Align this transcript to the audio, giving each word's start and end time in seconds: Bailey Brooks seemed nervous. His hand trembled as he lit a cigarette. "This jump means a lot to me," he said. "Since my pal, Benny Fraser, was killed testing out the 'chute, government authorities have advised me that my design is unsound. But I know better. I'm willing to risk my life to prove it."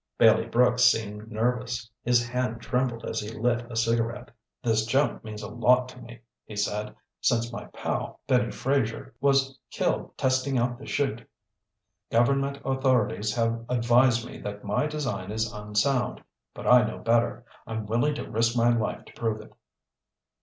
Bailey 0.17 0.47
Brooks 0.47 0.81
seemed 0.85 1.31
nervous. 1.31 1.87
His 2.01 2.27
hand 2.27 2.59
trembled 2.59 3.05
as 3.05 3.19
he 3.19 3.37
lit 3.37 3.69
a 3.71 3.75
cigarette. 3.75 4.31
"This 4.63 4.83
jump 4.87 5.23
means 5.23 5.43
a 5.43 5.47
lot 5.47 5.89
to 5.89 6.01
me," 6.01 6.21
he 6.43 6.55
said. 6.55 6.95
"Since 7.21 7.53
my 7.53 7.65
pal, 7.65 8.19
Benny 8.25 8.49
Fraser, 8.49 9.13
was 9.21 9.59
killed 9.69 10.17
testing 10.17 10.57
out 10.57 10.79
the 10.79 10.87
'chute, 10.87 11.29
government 12.11 12.57
authorities 12.65 13.35
have 13.35 13.63
advised 13.69 14.25
me 14.25 14.39
that 14.39 14.63
my 14.63 14.87
design 14.87 15.29
is 15.31 15.53
unsound. 15.53 16.23
But 16.55 16.65
I 16.65 16.83
know 16.83 16.97
better. 16.97 17.45
I'm 17.67 17.85
willing 17.85 18.15
to 18.15 18.27
risk 18.27 18.57
my 18.57 18.75
life 18.75 19.05
to 19.05 19.13
prove 19.13 19.39
it." 19.39 19.53